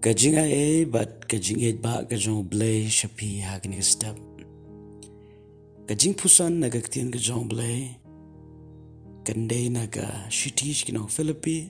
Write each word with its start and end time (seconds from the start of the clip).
Kajinga 0.00 0.48
e 0.48 0.88
bat 0.88 1.28
kajing 1.28 1.60
e 1.60 1.76
ba 1.76 2.00
kajong 2.08 2.48
blay 2.48 2.88
shapi 2.88 3.44
hagni 3.44 3.84
step. 3.84 4.16
Kajing 5.84 6.16
pusan 6.16 6.56
naga 6.56 6.80
ktien 6.80 7.12
kajong 7.12 7.44
blay. 7.44 8.00
Kandai 9.28 9.68
naga 9.68 10.24
shitish 10.32 10.88
kinong 10.88 11.12
Philippi. 11.12 11.68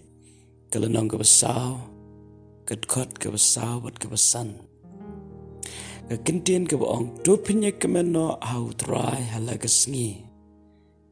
Kalanong 0.71 1.11
ka 1.11 1.19
basaw. 1.19 1.75
Kadkot 2.71 3.19
ka 3.19 3.35
basaw 3.35 3.83
bat 3.83 3.99
ka 3.99 4.07
basan. 4.07 4.55
Kakintien 6.07 6.71
ka 6.71 6.79
baong 6.79 7.27
tupinya 7.27 7.75
kemen 7.75 8.15
no 8.15 8.39
hau 8.39 8.71
try 8.79 9.27
halaga 9.35 9.67
sngi. 9.67 10.23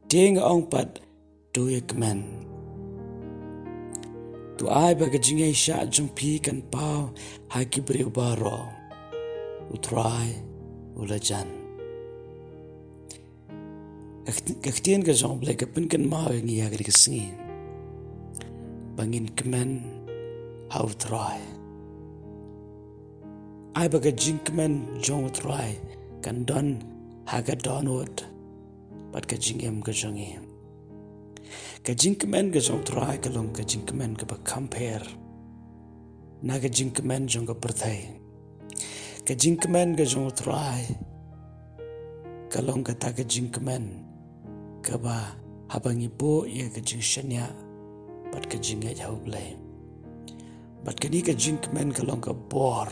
Tieng 0.07 0.39
ong 0.39 0.71
pat 0.71 1.03
tuya 1.51 1.83
kemen 1.83 2.23
tu 4.59 4.65
ai 4.83 4.93
ba 4.99 5.07
ga 5.13 5.19
jingai 5.27 5.55
sha 5.65 5.77
jung 5.95 6.11
pi 6.17 6.31
kan 6.47 6.59
pau 6.75 7.03
ha 7.53 7.59
ki 7.73 7.81
bre 7.87 8.05
ba 8.17 8.29
ro. 8.43 8.59
U 9.73 9.77
try 9.87 10.29
u 10.99 11.07
la 11.11 11.19
jan. 11.29 11.49
Ka 14.65 14.71
ktien 14.79 15.01
ga 15.07 15.15
jong 15.21 15.39
ble 15.41 15.53
ka 15.61 15.67
pin 15.73 15.87
kan 15.93 16.05
ma 16.13 16.27
ngi 16.29 16.59
ya 16.61 16.67
ga 16.73 16.95
singi. 17.03 17.31
Bangin 18.97 19.31
kemen 19.39 19.71
how 20.75 20.91
try 20.99 21.39
ai 23.79 23.87
ba 23.89 23.99
ga 24.03 24.11
jing 24.11 24.41
kemen 24.43 24.75
jong 25.07 25.31
try 25.39 25.71
kan 26.25 26.43
don 26.49 26.69
ha 27.31 27.39
ga 27.47 27.55
donwood 27.65 28.27
bat 29.13 29.25
ka 29.31 29.37
jing 29.45 29.63
em 29.69 29.79
ga 29.87 29.95
jong 30.01 30.19
em 30.19 30.48
ka 31.85 31.93
jinkmen 31.95 32.51
ga 32.53 32.61
jong 32.61 32.85
try 32.85 33.17
ka 33.19 33.31
long 33.31 33.53
ka 33.53 33.63
jinkmen 33.63 34.17
ka 34.17 34.25
ba 34.27 34.37
compare 34.45 35.07
na 36.43 36.59
ka 36.59 36.69
jinkmen 36.69 37.29
jong 37.29 37.47
ka 37.47 37.55
perthai 37.55 38.21
ka 39.27 39.35
jinkmen 39.35 39.97
ga 39.99 40.05
jong 40.05 40.31
try 40.33 40.85
ka 42.49 42.61
long 42.65 42.83
ka 42.85 42.97
ta 42.97 43.13
ka 43.13 43.25
jinkmen 43.25 44.05
ka 44.81 44.97
ba 44.97 45.37
habangi 45.69 46.09
bo 46.09 46.49
ye 46.49 46.69
ka 46.73 46.81
jing 46.81 47.05
shanya 47.05 47.53
bat 48.33 48.49
ka 48.49 48.57
jing 48.57 48.81
ya 48.81 48.97
jau 48.97 49.21
blai 49.21 49.53
bat 50.81 50.97
ka 50.97 51.13
ni 51.13 51.21
ka 51.21 51.37
jinkmen 51.37 51.93
ka 51.93 52.07
long 52.07 52.25
ka 52.25 52.33
bor. 52.33 52.89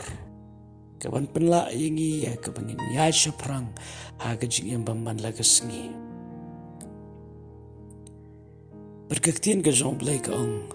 Ka 0.97 1.13
ban 1.13 1.29
penla 1.29 1.69
yingi 1.69 2.25
ya 2.25 2.33
ka 2.41 2.49
ya 2.89 3.13
shaprang 3.13 3.69
ha 4.17 4.33
ka 4.33 4.49
jing 4.49 4.73
yang 4.73 4.81
bamban 4.81 5.21
la 5.21 5.29
ka 5.29 5.45
sngi 9.07 9.15
Berkaktian 9.15 9.63
ke 9.63 9.71
Jean 9.71 9.95
Blake 9.97 10.27
ang 10.27 10.67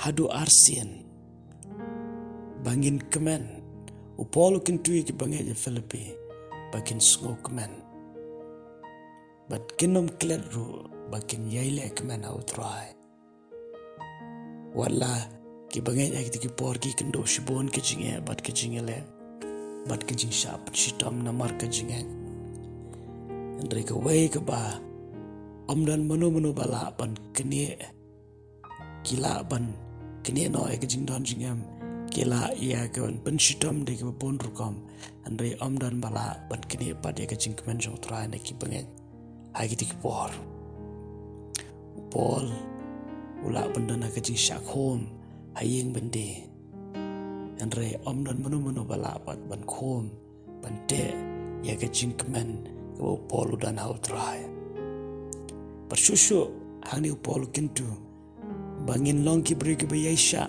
hadu 0.00 0.28
arsian 0.32 1.04
bangin 2.64 2.98
kemen 3.12 3.60
upolo 4.16 4.60
kintui 4.60 5.04
ke 5.04 5.12
bangai 5.12 5.44
je 5.44 5.52
Filipi 5.52 6.16
bakin 6.72 7.00
sngo 7.00 7.36
kemen 7.44 7.70
bat 9.48 9.60
kinom 9.76 10.08
klet 10.16 10.40
ru 10.56 10.88
bakin 11.12 11.44
yaile 11.52 11.92
kemen 11.92 12.24
au 12.24 12.40
try 12.40 12.88
wala 14.74 15.28
ki 15.68 15.84
bangai 15.84 16.16
ya 16.16 16.24
ki 16.24 16.48
por 16.56 16.80
ki 16.80 16.96
kendo 16.96 17.24
shibon 17.28 17.68
ke 17.68 17.84
jinge 17.84 18.24
bat 18.24 18.40
ke 18.40 18.52
jinge 18.56 18.80
le 18.80 19.04
bat 19.86 20.00
ke 20.00 20.16
jing 20.16 20.32
shap 20.32 20.72
shitam 20.72 21.20
namar 21.22 21.52
ke 21.60 21.68
jinge 21.68 22.08
Andre 23.60 23.84
ka 23.84 23.94
wei 23.94 24.28
ka 24.32 24.40
ba 24.40 24.80
om 25.68 25.84
dan 25.88 26.04
manu 26.08 26.30
manu 26.30 26.52
bala 26.52 26.92
ban 26.98 27.12
kini 27.36 27.76
kila 29.04 29.44
ban 29.50 29.72
kini 30.24 30.48
no 30.48 30.64
ek 30.68 30.84
jing 30.84 31.04
don 31.08 31.24
jing 31.24 31.44
kila 32.14 32.52
ia 32.56 32.88
ke 32.88 33.00
ban 33.24 33.36
shitam 33.38 33.84
de 33.84 33.96
ke 33.96 34.04
bon 34.20 34.38
rukom 34.38 34.74
andre 35.26 35.56
om 35.60 35.74
dan 35.80 36.00
bala 36.04 36.36
ban 36.48 36.60
kini 36.68 36.92
pa 37.02 37.10
de 37.16 37.24
ke 37.26 37.36
jing 37.36 37.56
kmen 37.58 37.78
jong 37.80 37.98
tra 38.04 38.26
ne 38.28 38.38
ki 38.38 38.54
banget 38.60 38.86
hai 39.56 39.66
ki 39.70 39.76
tik 39.80 39.92
por 40.02 40.30
pol 42.12 42.46
ula 43.44 43.64
ban 43.72 43.84
dan 43.88 44.04
ke 44.14 44.20
jing 44.20 44.38
shak 44.46 44.62
hom 44.72 45.08
hai 45.56 45.66
yeng 45.66 45.92
ban 45.96 46.08
de. 46.10 46.54
Andre 47.62 47.94
om 48.04 48.24
dan 48.26 48.42
manu 48.42 48.58
manu 48.58 48.82
bala 48.84 49.14
ban 49.26 49.38
ban 49.48 49.62
khom 49.64 50.10
ban 50.62 50.74
te 50.90 51.14
ia 51.62 51.74
ke 51.78 51.88
jing 51.88 52.12
kmen 52.18 52.66
ke 52.98 53.02
pol 53.30 53.54
dan 53.62 53.78
hau 53.78 53.94
try 54.02 54.53
Persusu 55.88 56.48
hang 56.88 57.02
ni 57.04 57.10
upol 57.12 57.48
kintu 57.52 57.86
bangin 58.84 59.24
long 59.24 59.40
ki 59.44 59.54
beri 59.54 59.76
ke 59.76 59.88
bayi 59.88 60.12
Aisha 60.12 60.48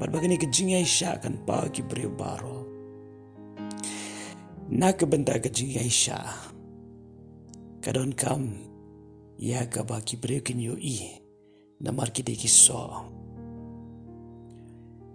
bar 0.00 0.08
bagani 0.08 0.40
ke 0.40 0.48
jing 0.48 0.72
Aisha 0.76 1.20
kan 1.20 1.40
pa 1.44 1.68
ki 1.68 1.82
beri 1.84 2.08
baro 2.08 2.64
nak 4.72 5.04
benda 5.08 5.36
ke 5.36 5.52
jing 5.52 5.76
Aisha 5.76 6.20
kadon 7.84 8.12
kam 8.16 8.72
ya 9.42 9.66
ka 9.66 9.82
ba 9.82 9.98
ki 9.98 10.16
beri 10.22 10.38
ke 10.38 10.54
nyu 10.54 10.78
i. 10.78 11.18
Namar 11.82 12.14
ki 12.14 12.22
de 12.22 12.38
ki 12.38 12.46
so 12.46 13.10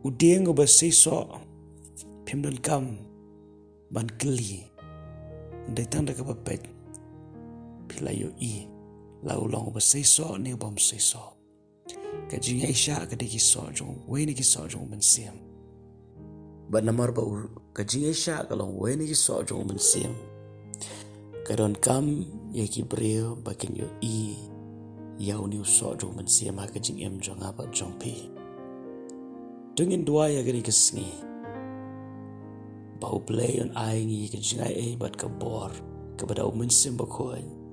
udeng 0.04 0.52
ba 0.52 0.68
sei 0.68 0.92
so 0.92 1.40
pimdon 2.28 2.60
kam 2.60 3.00
ban 3.88 4.08
keli. 4.20 4.68
Ndai 5.72 5.88
tanda 5.88 6.12
ka 6.12 6.28
ba 6.28 6.36
pet 6.36 6.60
pilayo 7.88 8.36
i 8.36 8.68
lau 9.24 9.48
long 9.50 9.74
ba 9.74 9.82
sei 9.82 10.04
so 10.04 10.38
ni 10.38 10.54
bom 10.54 10.78
sei 10.78 11.00
so 11.00 11.38
ka 12.30 12.38
jing 12.38 12.62
ai 12.68 12.74
sha 12.74 13.06
ka 13.10 13.16
de 13.16 13.26
ki 13.26 13.40
so 13.40 13.66
jong 13.74 14.06
we 14.08 14.26
ni 14.26 14.34
ki 14.34 14.44
so 14.44 14.68
jong 14.68 14.86
ben 14.92 15.02
sim 15.02 15.34
ba 16.70 16.82
namar 16.82 17.10
ba 17.16 17.24
ka 17.74 17.84
jing 17.84 18.06
ai 18.06 18.14
sha 18.14 18.44
ka 18.46 18.54
long 18.56 18.78
we 18.78 18.96
ni 18.96 19.08
ki 19.08 19.18
so 19.18 19.42
jong 19.42 19.66
ben 19.70 19.80
sim 19.80 20.14
ka 21.48 21.56
don 21.56 21.74
kam 21.76 22.06
ye 22.52 22.68
ki 22.68 22.84
brio 22.84 23.36
ba 23.42 23.56
ken 23.56 23.74
yo 23.74 23.90
i 24.04 24.36
ya 25.18 25.40
u 25.42 25.48
ni 25.48 25.58
so 25.64 25.96
jong 25.96 26.14
ben 26.18 26.28
sim 26.28 26.58
ha 26.62 26.68
ka 26.70 26.80
jing 26.80 27.02
em 27.02 27.18
jong 27.18 27.42
ha 27.42 27.50
ba 27.52 27.66
jong 27.74 27.96
pi. 27.98 28.30
Dungin 29.78 30.06
dua 30.06 30.26
ya 30.34 30.42
ka 30.42 30.74
sngi 30.74 31.10
ba 33.02 33.14
u 33.14 33.22
play 33.22 33.62
on 33.62 33.72
ai 33.78 34.02
ngi 34.06 34.30
ka 34.34 34.40
jing 34.42 34.62
ai 34.62 34.98
bat 34.98 35.14
ka 35.18 35.30
bor 35.30 35.70
ka 36.18 36.26
ba 36.26 36.34
da 36.34 36.46
u 36.50 36.54
men 36.54 36.70
sim 36.70 36.98
ba 36.98 37.06
khoi 37.06 37.67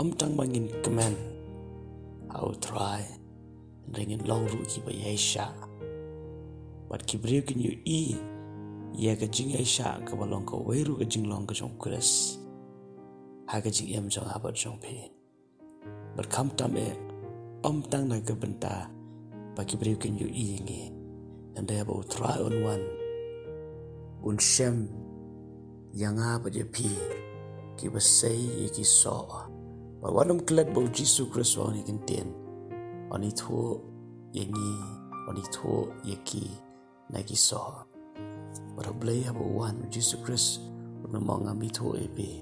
om 0.00 0.16
tang 0.16 0.32
mangin 0.32 0.64
kemen. 0.80 1.12
Au 2.32 2.56
try 2.56 3.04
ringin 3.92 4.24
long 4.24 4.48
ru 4.48 4.64
ki 4.64 4.80
ba 4.80 4.92
yesha 4.96 5.52
bat 6.88 7.04
ki 7.04 7.20
briu 7.20 7.44
kin 7.44 7.60
yu 7.60 7.76
i. 7.84 8.16
Ya 8.96 9.12
ka 9.20 9.28
jing 9.28 9.52
yesha 9.52 10.00
ka 10.08 10.16
ba 10.16 10.24
long 10.24 10.48
ko 10.48 10.64
we 10.64 10.80
ru 10.88 10.96
ka 10.96 11.04
jing 11.04 11.28
long 11.28 11.44
ka 11.44 11.52
jong 11.52 11.76
kres 11.76 12.40
ha 13.52 13.60
ka 13.60 13.68
jing 13.68 13.92
em 13.92 14.08
jong 14.08 14.24
ha 14.24 14.40
ba 14.40 14.48
jong 14.56 14.80
pe. 14.80 15.12
Bat 16.16 16.26
kam 16.32 16.48
tam 16.56 16.80
e 16.80 16.88
om 17.68 17.84
tang 17.92 18.08
na 18.08 18.24
ka 18.24 18.32
benta 18.32 18.88
ba 19.52 19.68
ki 19.68 19.76
briu 19.76 20.00
kin 20.00 20.16
yu 20.16 20.32
i 20.32 20.48
ngi 20.64 20.82
and 21.60 21.68
they 21.68 21.84
about 21.84 22.08
try 22.08 22.40
on 22.40 22.56
one 22.64 22.84
un 24.24 24.38
shem 24.40 24.88
yang 25.92 26.16
ha 26.16 26.40
ba 26.40 26.48
je 26.48 26.64
pi. 26.64 26.88
Ki 27.76 27.92
ba 27.92 28.00
sei 28.00 28.64
ye 28.64 28.68
ki 28.72 28.84
so 28.84 29.28
Maar 30.00 30.12
waarom 30.12 30.44
klet 30.44 30.72
bo 30.72 30.80
Jesu 30.88 31.28
Christus 31.28 31.60
wang 31.60 31.76
ni 31.76 31.82
kentien? 31.84 32.32
Wang 33.12 33.20
ni 33.20 33.32
tuo 33.36 33.84
yengi, 34.32 34.72
wang 35.28 35.36
ni 35.36 35.44
tuo 35.52 35.92
yeki 36.08 36.48
nagi 37.12 37.36
soha. 37.36 37.84
Wara 38.76 38.92
blei 38.96 39.22
habo 39.28 39.44
wan 39.44 39.76
Jesu 39.92 40.16
Christus 40.24 40.64
wang 41.04 41.20
mong 41.20 41.44
ngami 41.44 41.68
tuo 41.68 41.92
ebi. 42.00 42.40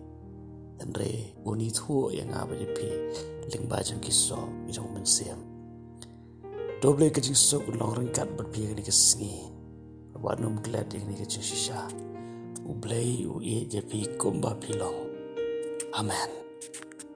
Dan 0.79 0.95
re, 0.95 1.35
wang 1.43 1.59
ni 1.59 1.75
tuo 1.75 2.15
yang 2.15 2.31
ngaba 2.31 2.55
jepi 2.55 2.87
ling 3.51 3.67
bajang 3.67 3.99
kiso 3.99 4.39
idong 4.71 4.95
men 4.95 5.03
siam. 5.03 5.43
Do 6.79 6.95
blei 6.95 7.11
kajing 7.11 7.35
sok 7.35 7.67
long 7.75 7.99
rengkat 7.99 8.39
berpihak 8.39 8.79
ni 8.79 8.87
kesengi. 8.87 9.51
Wang 10.15 10.39
nom 10.39 10.63
klet 10.63 10.95
yang 10.95 11.11
ni 11.11 11.19
kajing 11.19 11.43
shisha. 11.43 11.91
Ublei 12.63 13.27
u 13.27 13.43
iye 13.43 13.67
jepi 13.67 14.07
kumba 14.15 14.55
pilong. 14.63 15.11
Amen. 15.99 16.48